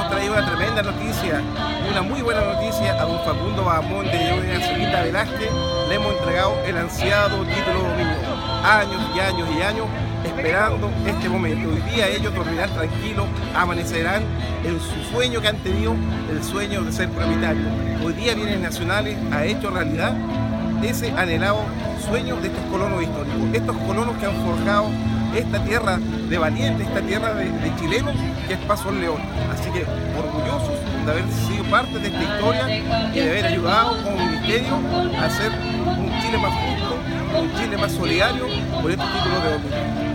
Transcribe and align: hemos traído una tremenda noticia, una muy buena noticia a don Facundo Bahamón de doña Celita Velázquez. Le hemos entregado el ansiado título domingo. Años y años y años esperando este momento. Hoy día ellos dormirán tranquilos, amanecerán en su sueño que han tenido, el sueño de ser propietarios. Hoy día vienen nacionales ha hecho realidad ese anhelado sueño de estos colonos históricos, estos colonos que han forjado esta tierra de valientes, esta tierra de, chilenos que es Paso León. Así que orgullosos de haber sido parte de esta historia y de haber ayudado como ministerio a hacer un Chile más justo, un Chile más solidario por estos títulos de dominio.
hemos 0.00 0.10
traído 0.12 0.32
una 0.32 0.46
tremenda 0.46 0.82
noticia, 0.82 1.42
una 1.90 2.00
muy 2.00 2.22
buena 2.22 2.40
noticia 2.40 2.94
a 2.94 3.04
don 3.04 3.22
Facundo 3.22 3.64
Bahamón 3.64 4.06
de 4.06 4.30
doña 4.30 4.60
Celita 4.60 5.02
Velázquez. 5.02 5.50
Le 5.88 5.94
hemos 5.94 6.14
entregado 6.14 6.54
el 6.64 6.78
ansiado 6.78 7.44
título 7.44 7.82
domingo. 7.82 8.16
Años 8.64 9.02
y 9.14 9.20
años 9.20 9.48
y 9.54 9.62
años 9.62 9.86
esperando 10.24 10.90
este 11.06 11.28
momento. 11.28 11.68
Hoy 11.68 11.82
día 11.92 12.08
ellos 12.08 12.34
dormirán 12.34 12.70
tranquilos, 12.70 13.26
amanecerán 13.54 14.22
en 14.64 14.80
su 14.80 15.12
sueño 15.12 15.42
que 15.42 15.48
han 15.48 15.58
tenido, 15.58 15.94
el 16.30 16.42
sueño 16.42 16.82
de 16.82 16.92
ser 16.92 17.10
propietarios. 17.10 17.66
Hoy 18.02 18.14
día 18.14 18.34
vienen 18.34 18.62
nacionales 18.62 19.18
ha 19.32 19.44
hecho 19.44 19.70
realidad 19.70 20.14
ese 20.82 21.10
anhelado 21.10 21.58
sueño 22.08 22.36
de 22.36 22.48
estos 22.48 22.64
colonos 22.70 23.02
históricos, 23.02 23.42
estos 23.52 23.76
colonos 23.76 24.16
que 24.16 24.24
han 24.24 24.36
forjado 24.46 24.86
esta 25.34 25.62
tierra 25.64 25.98
de 25.98 26.38
valientes, 26.38 26.86
esta 26.86 27.00
tierra 27.00 27.34
de, 27.34 27.50
chilenos 27.78 28.14
que 28.46 28.54
es 28.54 28.60
Paso 28.60 28.90
León. 28.90 29.20
Así 29.52 29.70
que 29.70 29.84
orgullosos 30.18 30.78
de 31.04 31.10
haber 31.10 31.24
sido 31.30 31.64
parte 31.64 31.98
de 31.98 32.08
esta 32.08 32.22
historia 32.22 32.76
y 33.12 33.18
de 33.18 33.30
haber 33.30 33.46
ayudado 33.46 34.02
como 34.02 34.16
ministerio 34.16 34.74
a 35.18 35.24
hacer 35.24 35.50
un 35.50 36.20
Chile 36.20 36.38
más 36.38 36.52
justo, 36.52 37.40
un 37.40 37.54
Chile 37.54 37.76
más 37.76 37.92
solidario 37.92 38.46
por 38.82 38.90
estos 38.90 39.06
títulos 39.12 39.44
de 39.44 39.50
dominio. 39.50 40.09